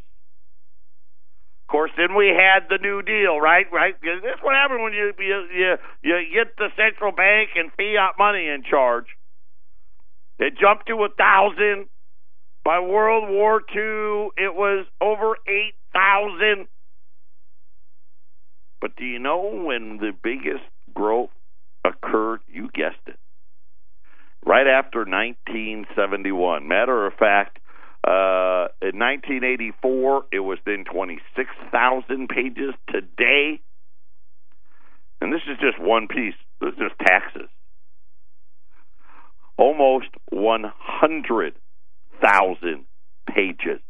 [1.99, 3.67] Then we had the New Deal, right?
[3.73, 3.95] Right.
[4.01, 8.15] This is what happened when you you you, you get the central bank and fiat
[8.17, 9.07] money in charge.
[10.39, 11.87] It jumped to a thousand.
[12.65, 16.69] By World War II, it was over eight thousand.
[18.81, 21.31] But do you know when the biggest growth
[21.85, 22.41] occurred?
[22.47, 23.19] You guessed it.
[24.47, 26.69] Right after 1971.
[26.69, 27.59] Matter of fact,
[28.09, 32.73] uh, in 1984, it was then 26,000 pages.
[32.89, 33.61] Today,
[35.21, 37.51] and this is just one piece, this is just taxes,
[39.59, 42.87] almost 100,000
[43.29, 43.81] pages.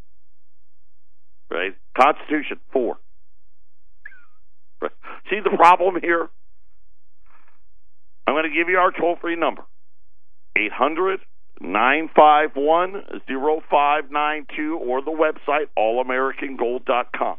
[1.48, 1.76] Right?
[1.96, 2.98] Constitution, four.
[5.30, 6.28] See the problem here?
[8.26, 9.62] I'm going to give you our toll free number
[10.56, 11.20] 800
[11.60, 17.36] 951 0592 or the website allamericangold.com.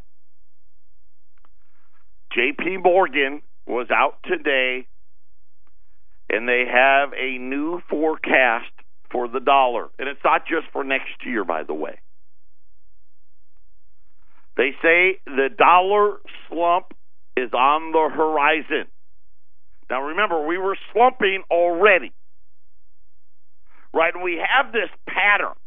[2.35, 4.87] JP Morgan was out today
[6.29, 8.71] and they have a new forecast
[9.11, 9.87] for the dollar.
[9.97, 11.99] And it's not just for next year, by the way.
[14.57, 16.93] They say the dollar slump
[17.37, 18.87] is on the horizon.
[19.89, 22.11] Now remember, we were slumping already
[23.99, 24.15] right?
[24.15, 25.59] And we have this pattern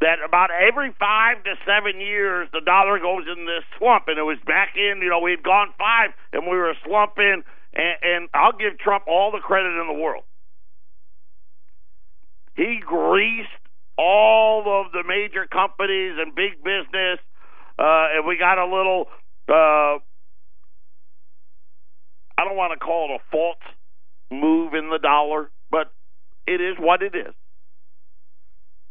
[0.00, 4.28] that about every five to seven years the dollar goes in this slump, and it
[4.28, 5.00] was back in.
[5.00, 7.42] You know, we'd gone five, and we were slumping.
[7.72, 10.24] And, and I'll give Trump all the credit in the world.
[12.54, 13.48] He greased
[13.96, 17.20] all of the major companies and big business,
[17.78, 19.06] uh, and we got a little.
[19.48, 19.96] Uh,
[22.36, 23.56] I don't want to call it a false
[24.30, 25.90] move in the dollar, but
[26.46, 27.32] it is what it is.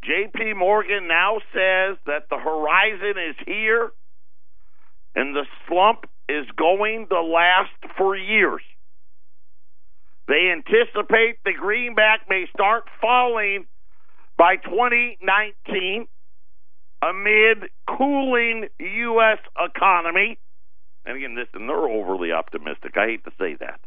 [0.08, 3.92] JP Morgan now says that the horizon is here
[5.16, 8.62] and the slump is going to last for years.
[10.28, 13.66] They anticipate the greenback may start falling
[14.38, 16.08] by 2019
[17.02, 19.38] amid cooling U.S.
[19.60, 20.38] economy.
[21.06, 22.98] And again, listen, they're overly optimistic.
[22.98, 23.80] I hate to say that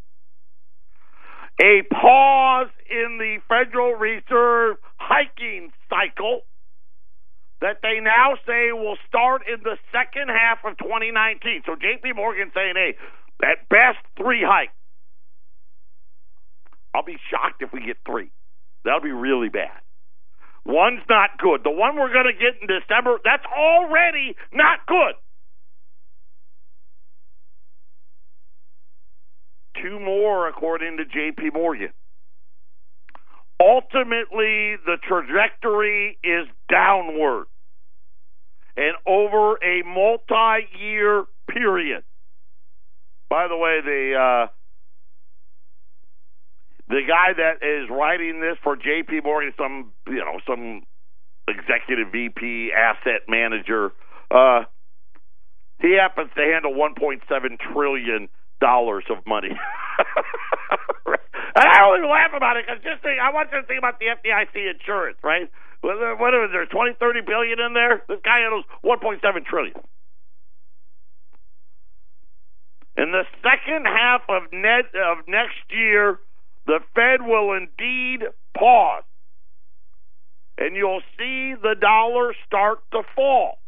[1.61, 4.77] a pause in the Federal Reserve
[5.09, 6.43] hiking cycle
[7.61, 11.63] that they now say will start in the second half of 2019.
[11.65, 12.95] So JP Morgan saying, hey,
[13.43, 14.73] at best three hikes.
[16.95, 18.31] I'll be shocked if we get three.
[18.85, 19.81] That'll be really bad.
[20.65, 21.65] One's not good.
[21.65, 25.15] The one we're going to get in December, that's already not good.
[29.83, 31.51] two more, according to J.P.
[31.55, 31.91] Morgan.
[33.79, 37.47] Ultimately, the trajectory is downward
[38.77, 42.03] and over a multi year period.
[43.31, 44.47] By the way, the uh,
[46.89, 49.21] the guy that is writing this for J.P.
[49.23, 50.83] Morgan, some you know some
[51.47, 53.93] executive VP, asset manager,
[54.31, 54.65] uh,
[55.81, 57.21] he happens to handle 1.7
[57.73, 58.29] trillion
[58.61, 59.51] dollars of money.
[61.59, 63.99] and I always laugh about it because just think, I want you to think about
[63.99, 65.51] the FDIC insurance, right?
[65.81, 68.03] What is there, 20, 30 billion in there?
[68.09, 69.75] This guy handles 1.7 trillion.
[72.97, 76.19] In the second half of net of next year,
[76.67, 79.05] the Fed will indeed pause.
[80.59, 83.59] And you'll see the dollar start to fall.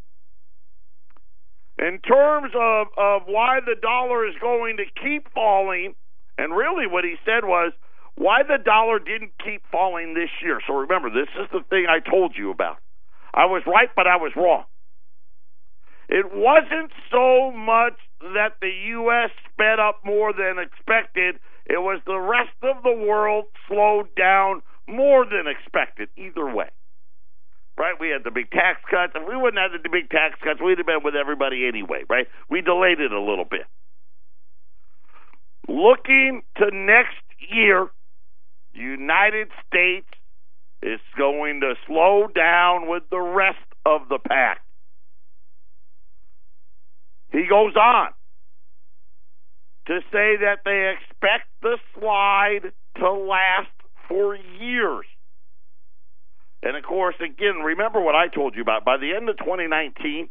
[1.79, 5.95] In terms of, of why the dollar is going to keep falling,
[6.41, 7.73] and really what he said was
[8.17, 10.61] why the dollar didn't keep falling this year.
[10.67, 12.79] So remember, this is the thing I told you about.
[13.35, 14.65] I was right, but I was wrong.
[16.09, 19.31] It wasn't so much that the U.S.
[19.53, 25.25] sped up more than expected, it was the rest of the world slowed down more
[25.25, 26.69] than expected, either way.
[27.79, 27.95] Right?
[28.01, 29.13] We had the big tax cuts.
[29.15, 32.27] If we wouldn't have the big tax cuts, we'd have been with everybody anyway, right?
[32.51, 33.65] We delayed it a little bit.
[35.69, 37.89] Looking to next year,
[38.73, 40.07] United States
[40.83, 44.61] is going to slow down with the rest of the pack.
[47.33, 48.09] He goes on
[49.87, 53.69] to say that they expect the slide to last
[54.09, 55.07] for years.
[56.63, 58.85] And of course, again, remember what I told you about.
[58.85, 60.29] By the end of 2019,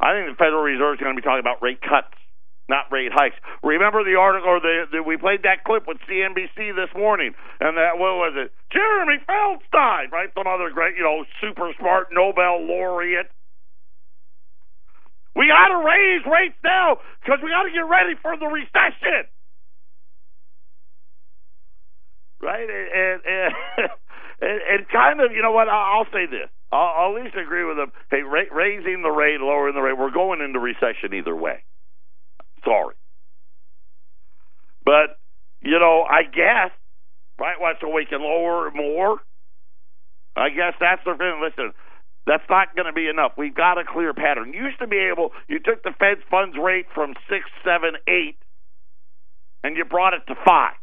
[0.00, 2.16] I think the Federal Reserve is going to be talking about rate cuts,
[2.70, 3.36] not rate hikes.
[3.66, 7.76] Remember the article, or the, the we played that clip with CNBC this morning, and
[7.76, 8.54] that what was it?
[8.72, 10.30] Jeremy Feldstein, right?
[10.38, 13.26] Some other great, you know, super smart Nobel laureate
[15.36, 19.30] we got to raise rates now because we got to get ready for the recession.
[22.42, 22.66] Right?
[22.68, 23.52] And, and, and,
[24.42, 25.68] and kind of, you know what?
[25.68, 26.50] I'll, say this.
[26.72, 27.92] I'll, at least agree with them.
[28.10, 31.62] Hey, ra- raising the rate, lowering the rate, we're going into recession either way.
[32.64, 32.94] Sorry.
[34.84, 35.18] But,
[35.62, 36.70] you know, I guess,
[37.38, 37.60] right?
[37.60, 39.18] What, so we can lower more?
[40.36, 41.40] I guess that's the thing.
[41.42, 41.72] Listen,
[42.26, 43.32] that's not going to be enough.
[43.36, 44.52] We've got a clear pattern.
[44.54, 48.36] You used to be able, you took the Fed's funds rate from six, seven, eight,
[49.62, 50.74] and you brought it to five.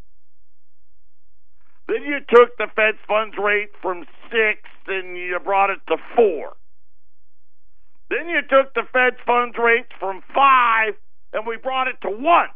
[1.87, 6.53] Then you took the Fed's funds rate from six and you brought it to four.
[8.09, 10.93] Then you took the Fed's funds rate from five
[11.37, 12.49] and we brought it to one.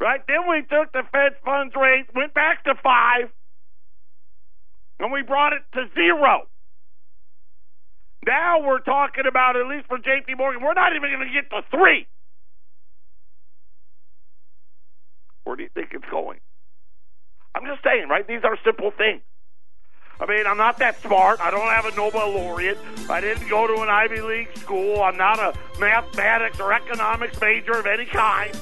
[0.00, 0.20] Right?
[0.28, 3.28] Then we took the Fed's funds rate, went back to five,
[5.00, 6.46] and we brought it to zero.
[8.24, 11.50] Now we're talking about, at least for JP Morgan, we're not even going to get
[11.50, 12.06] to three.
[15.42, 16.38] Where do you think it's going?
[17.54, 18.26] I'm just saying, right?
[18.26, 19.22] These are simple things.
[20.18, 21.40] I mean, I'm not that smart.
[21.40, 22.78] I don't have a Nobel laureate.
[23.10, 25.02] I didn't go to an Ivy League school.
[25.02, 28.58] I'm not a mathematics or economics major of any kind.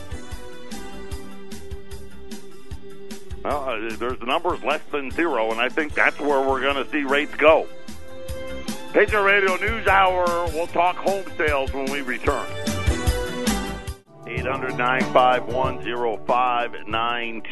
[3.44, 6.90] Well, uh, there's numbers less than zero, and I think that's where we're going to
[6.90, 7.68] see rates go.
[8.92, 10.24] Patriot Radio News Hour.
[10.52, 12.46] We'll talk home sales when we return.
[14.26, 17.42] 800 951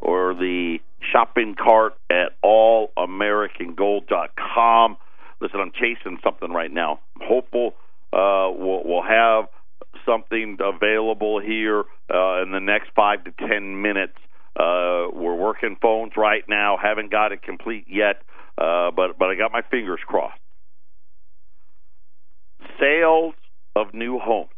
[0.00, 4.96] or the shopping cart at allamericangold.com.
[5.40, 7.00] Listen, I'm chasing something right now.
[7.20, 7.74] I'm hopeful
[8.12, 9.48] uh, we'll, we'll have
[10.04, 14.16] something available here uh, in the next five to ten minutes
[14.56, 16.76] uh, we're working phones right now.
[16.76, 18.22] Haven't got it complete yet,
[18.58, 20.40] uh, but but I got my fingers crossed.
[22.78, 23.34] Sales
[23.76, 24.50] of new homes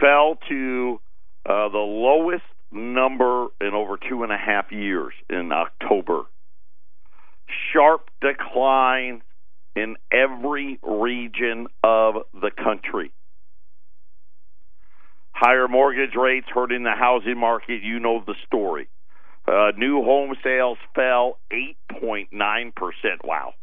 [0.00, 1.00] fell to
[1.44, 6.22] uh, the lowest number in over two and a half years in October.
[7.72, 9.22] Sharp decline
[9.74, 13.12] in every region of the country.
[15.32, 17.82] Higher mortgage rates hurting the housing market.
[17.82, 18.88] You know the story.
[19.46, 22.72] Uh, new home sales fell 8.9%.
[23.24, 23.54] Wow.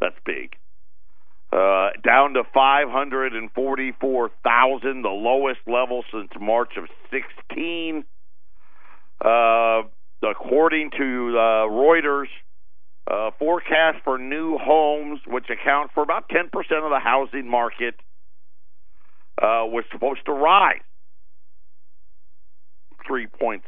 [0.00, 0.56] That's big.
[1.52, 8.04] Uh, down to 544,000, the lowest level since March of 16.
[9.24, 9.82] Uh,
[10.28, 12.26] according to uh, Reuters,
[13.08, 17.94] uh, forecast for new homes, which account for about 10% of the housing market,
[19.40, 20.80] uh, was supposed to rise
[23.08, 23.62] 3.7%.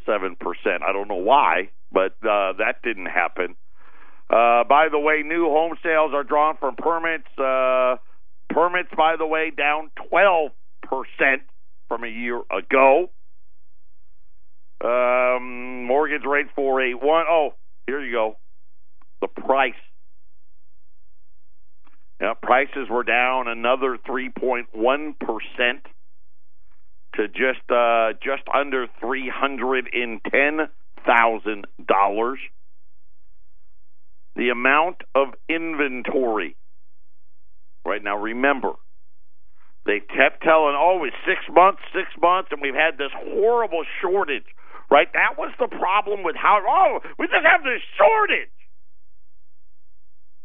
[0.82, 3.55] I don't know why, but uh, that didn't happen.
[4.31, 7.29] Uh, by the way, new home sales are drawn from permits.
[7.39, 7.97] Uh,
[8.51, 10.51] permits, by the way, down 12%
[11.89, 13.11] from a year ago.
[14.85, 17.24] Um, mortgage rate 481.
[17.29, 17.55] Oh,
[17.87, 18.37] here you go.
[19.20, 19.74] The price
[22.20, 24.64] yeah, prices were down another 3.1
[25.20, 25.87] percent
[27.14, 30.68] to just uh, just under three hundred and ten
[31.07, 32.39] thousand dollars.
[34.39, 36.57] The amount of inventory
[37.89, 38.74] Right now, remember,
[39.86, 44.45] they kept telling, oh, it's six months, six months, and we've had this horrible shortage.
[44.91, 45.09] Right?
[45.14, 48.53] That was the problem with how, oh, we just have this shortage.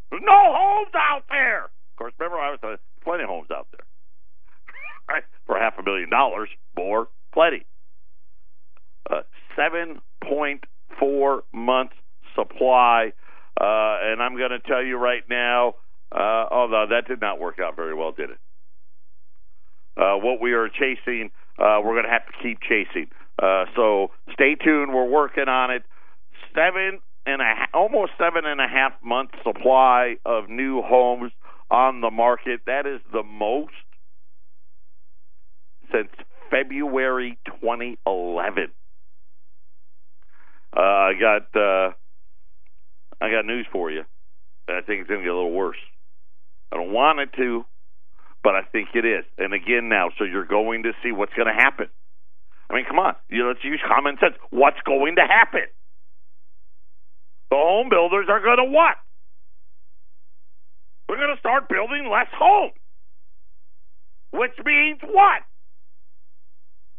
[0.10, 1.66] There's no homes out there.
[1.66, 3.86] Of course, remember, I was uh, plenty of homes out there.
[5.10, 5.24] right?
[5.46, 7.66] For half a million dollars more, plenty.
[9.10, 9.24] Uh,
[9.58, 11.96] 7.4 months
[12.36, 13.12] supply.
[13.60, 15.76] Uh, and I'm going to tell you right now,
[16.12, 18.38] uh, oh, that did not work out very well, did it?
[19.95, 21.30] Uh, what we are chasing,
[21.60, 23.08] we're going to have to keep chasing.
[23.76, 24.93] So stay tuned.
[24.93, 25.84] We're working on it.
[26.56, 31.32] Seven and a half, almost seven and a half months supply of new homes
[31.72, 32.62] on the market.
[32.66, 33.72] That is the most
[35.91, 36.10] since
[36.49, 38.72] February 2011.
[40.76, 41.91] Uh, I got uh,
[43.24, 44.03] I got news for you.
[44.67, 45.80] I think it's going to get a little worse.
[46.74, 47.63] I don't want it to,
[48.43, 49.24] but I think it is.
[49.38, 51.88] And again, now, so you're going to see what's going to happen.
[52.69, 54.36] I mean, come on, you let's use common sense.
[54.49, 55.71] What's going to happen?
[57.49, 58.97] The home builders are going to what?
[61.07, 62.74] We're going to start building less homes,
[64.32, 65.47] which means what?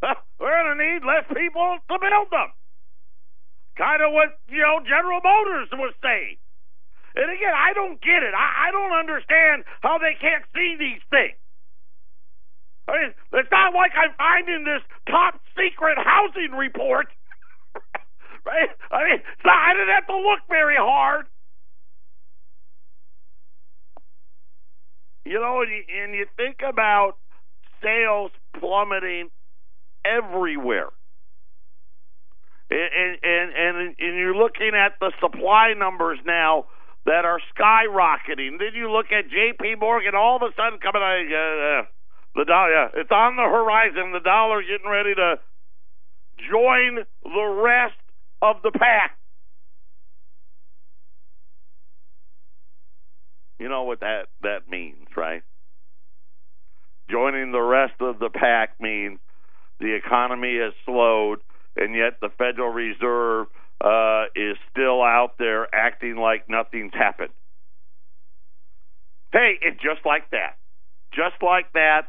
[0.40, 2.48] We're going to need less people to build them.
[3.76, 6.38] Kind of what, you know, General Motors was saying.
[7.14, 8.34] And again, I don't get it.
[8.34, 11.38] I, I don't understand how they can't see these things.
[12.86, 17.06] I mean, it's not like I'm finding this top secret housing report.
[18.46, 18.68] right?
[18.90, 21.26] I mean, so I didn't have to look very hard.
[25.24, 27.16] You know, and you, and you think about
[27.82, 29.30] sales plummeting
[30.04, 30.90] everywhere.
[32.70, 36.66] And, and and and you're looking at the supply numbers now
[37.04, 38.58] that are skyrocketing.
[38.58, 39.76] Then you look at J.P.
[39.80, 41.20] Morgan, all of a sudden coming out.
[41.28, 41.84] Uh, uh,
[42.34, 44.12] the dollar, yeah, it's on the horizon.
[44.12, 45.38] The dollar getting ready to
[46.50, 48.00] join the rest
[48.42, 49.16] of the pack.
[53.58, 55.42] You know what that that means, right?
[57.08, 59.20] Joining the rest of the pack means
[59.78, 61.40] the economy has slowed,
[61.76, 63.46] and yet the Federal Reserve
[63.80, 67.32] uh, is still out there acting like nothing's happened.
[69.32, 70.56] Hey, it's just like that.
[71.12, 72.02] Just like that,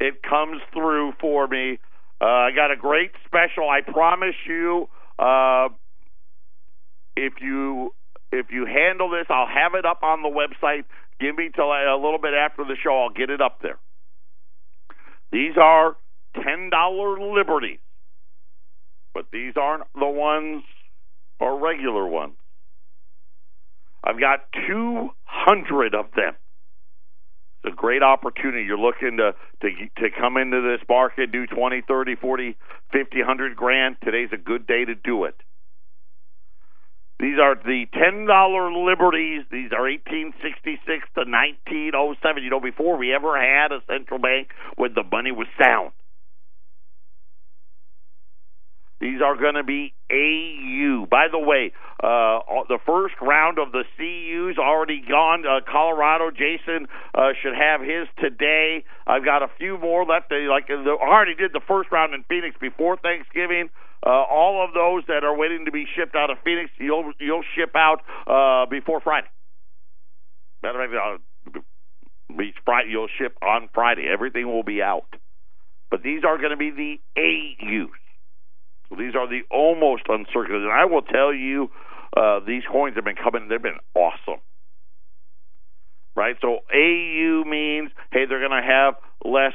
[0.00, 1.78] it comes through for me.
[2.20, 3.68] Uh, I got a great special.
[3.68, 4.88] I promise you,
[5.18, 5.68] uh,
[7.16, 7.94] if you
[8.30, 10.84] if you handle this, I'll have it up on the website.
[11.20, 13.02] Give me till a little bit after the show.
[13.02, 13.78] I'll get it up there.
[15.30, 15.96] These are
[16.42, 17.78] ten dollar liberties,
[19.14, 20.62] but these aren't the ones
[21.40, 22.34] or regular ones.
[24.04, 26.34] I've got two hundred of them.
[27.64, 28.64] It's a great opportunity.
[28.64, 29.68] You're looking to, to
[30.00, 32.56] to come into this market, do 20, 30, 40,
[32.92, 33.96] 50, 100 grand.
[34.02, 35.36] Today's a good day to do it.
[37.20, 39.44] These are the ten dollar liberties.
[39.52, 40.82] These are 1866
[41.14, 42.42] to 1907.
[42.42, 45.92] You know, before we ever had a central bank when the money was sound.
[49.02, 51.06] These are going to be AU.
[51.10, 52.38] By the way, uh,
[52.68, 55.42] the first round of the CU's already gone.
[55.44, 58.84] Uh, Colorado, Jason uh, should have his today.
[59.04, 60.30] I've got a few more left.
[60.30, 63.70] Like I already did the first round in Phoenix before Thanksgiving.
[64.06, 67.44] Uh, all of those that are waiting to be shipped out of Phoenix, you'll you'll
[67.56, 69.26] ship out uh, before Friday.
[70.62, 72.90] Matter of fact, uh, be Friday.
[72.90, 74.06] You'll ship on Friday.
[74.06, 75.10] Everything will be out.
[75.90, 78.01] But these are going to be the AU's.
[78.92, 80.64] So these are the almost uncirculated.
[80.64, 81.70] And I will tell you,
[82.14, 83.48] uh, these coins have been coming.
[83.48, 84.40] They've been awesome.
[86.14, 86.36] Right.
[86.42, 89.54] So AU means hey, they're going to have less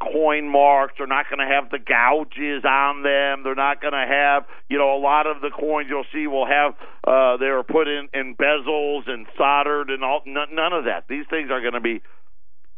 [0.00, 0.94] coin marks.
[0.96, 3.44] They're not going to have the gouges on them.
[3.44, 6.46] They're not going to have, you know, a lot of the coins you'll see will
[6.46, 6.72] have
[7.06, 10.22] uh, they are put in, in bezels and soldered and all.
[10.26, 11.04] N- none of that.
[11.06, 12.00] These things are going to be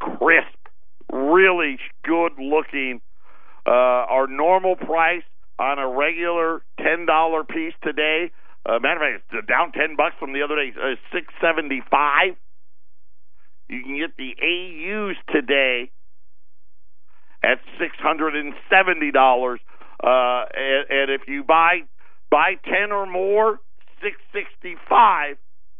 [0.00, 0.58] crisp,
[1.12, 3.00] really good looking
[3.66, 5.22] uh, our normal price
[5.58, 8.30] on a regular ten dollar piece today,
[8.66, 11.82] uh, matter of fact, it's down ten bucks from the other day, uh, six seventy
[11.90, 12.36] five.
[13.68, 15.90] You can get the AUs today
[17.42, 19.60] at six hundred and seventy dollars,
[20.02, 21.82] uh, and, and if you buy
[22.30, 23.60] buy ten or more,
[24.02, 25.36] six sixty five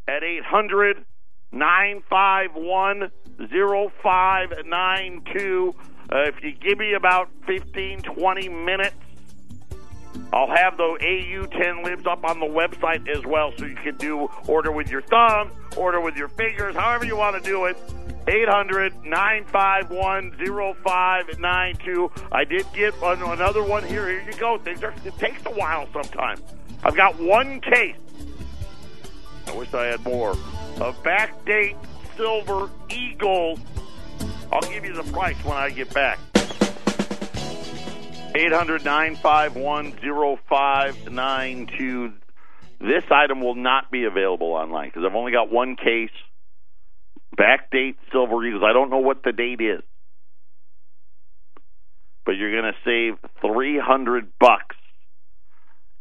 [0.09, 1.05] at eight hundred
[1.51, 3.11] nine five one
[3.51, 5.75] zero five nine two.
[6.13, 8.95] Uh, if you give me about 15, 20 minutes,
[10.31, 14.29] I'll have the AU10 libs up on the website as well, so you can do
[14.47, 17.79] order with your thumbs, order with your fingers, however you want to do it.
[18.29, 22.13] 800 951 0592.
[22.31, 24.07] I did get an- another one here.
[24.09, 24.61] Here you go.
[24.67, 26.43] It takes a while sometimes.
[26.85, 27.97] I've got one case.
[29.47, 30.33] I wish I had more.
[30.79, 31.77] Of backdate
[32.17, 33.61] silver eagles.
[34.53, 36.19] I'll give you the price when I get back.
[38.35, 39.93] 800 951
[42.81, 46.11] This item will not be available online because I've only got one case.
[47.39, 48.63] Backdate Silver Eagles.
[48.63, 49.81] I don't know what the date is,
[52.27, 54.77] but you're going to save 300 bucks.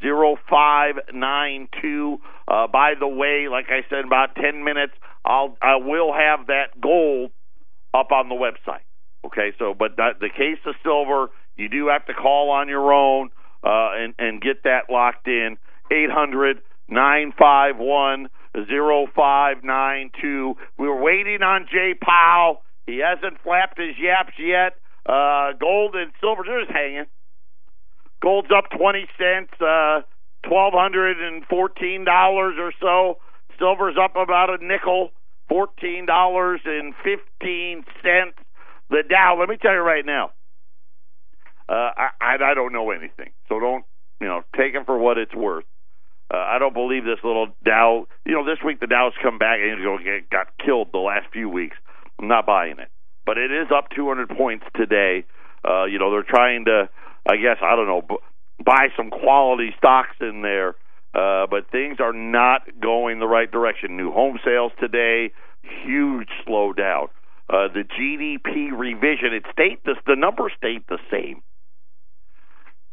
[0.00, 2.18] zero five nine two.
[2.48, 4.92] Uh, by the way, like I said, about ten minutes,
[5.24, 7.30] I'll I will have that gold
[7.94, 8.84] up on the website.
[9.24, 13.30] Okay, so but the case of silver, you do have to call on your own
[13.62, 15.56] uh, and and get that locked in.
[15.90, 18.28] Eight hundred nine five one
[18.68, 20.54] zero five nine two.
[20.78, 22.62] We were waiting on Jay Powell.
[22.86, 24.74] He hasn't flapped his yaps yet.
[25.06, 27.06] Uh, gold and silver, they're just hanging.
[28.22, 30.02] Gold's up twenty cents, uh,
[30.46, 33.18] twelve hundred and fourteen dollars or so.
[33.58, 35.10] Silver's up about a nickel
[35.48, 38.38] fourteen dollars and fifteen cents.
[38.90, 39.36] The Dow.
[39.38, 40.30] Let me tell you right now.
[41.68, 43.84] Uh, I, I don't know anything, so don't
[44.20, 45.64] you know take it for what it's worth.
[46.32, 48.06] Uh, I don't believe this little Dow.
[48.24, 49.98] You know, this week the Dow's come back and know,
[50.30, 51.76] got killed the last few weeks.
[52.18, 52.88] I'm not buying it,
[53.26, 55.24] but it is up 200 points today.
[55.64, 56.88] Uh, you know, they're trying to,
[57.26, 58.02] I guess, I don't know,
[58.64, 60.74] buy some quality stocks in there.
[61.14, 63.96] Uh, but things are not going the right direction.
[63.96, 65.30] New home sales today,
[65.84, 67.08] huge slowdown.
[67.50, 71.42] Uh, the GDP revision, it stayed the, the number stayed the same,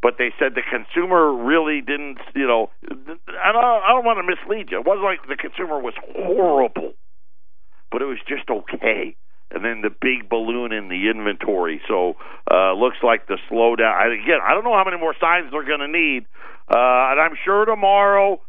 [0.02, 2.18] but they said the consumer really didn't.
[2.36, 4.80] You know, I don't, I don't want to mislead you.
[4.80, 6.92] It wasn't like the consumer was horrible,
[7.90, 9.16] but it was just okay.
[9.52, 11.82] And then the big balloon in the inventory.
[11.88, 12.16] So
[12.50, 13.94] uh, looks like the slowdown.
[13.94, 16.26] I, again, I don't know how many more signs they're going to need,
[16.70, 18.42] uh, and I'm sure tomorrow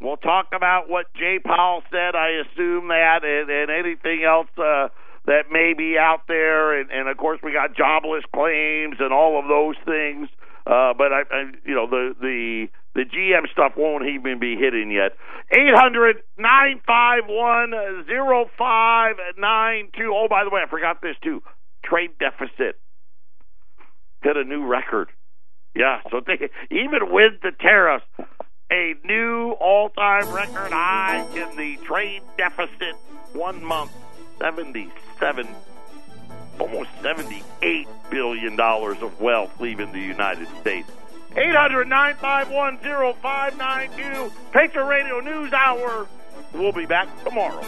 [0.00, 2.16] we'll talk about what Jay Powell said.
[2.16, 4.48] I assume that, and, and anything else.
[4.56, 4.88] Uh,
[5.26, 9.38] that may be out there, and, and of course we got jobless claims and all
[9.38, 10.28] of those things.
[10.66, 14.90] Uh, but I, I, you know, the the the GM stuff won't even be hitting
[14.90, 15.12] yet.
[15.52, 17.72] Eight hundred nine five one
[18.06, 20.12] zero five nine two.
[20.12, 21.42] Oh, by the way, I forgot this too.
[21.84, 22.80] Trade deficit
[24.22, 25.08] hit a new record.
[25.76, 28.06] Yeah, so they, even with the tariffs,
[28.72, 32.96] a new all-time record high in the trade deficit.
[33.34, 33.92] One month,
[34.40, 35.46] seventy-seven,
[36.58, 40.90] almost seventy-eight billion dollars of wealth leaving the United States.
[41.34, 44.30] 800-951-0592.
[44.52, 46.06] Patriot Radio News Hour.
[46.54, 47.62] We'll be back tomorrow.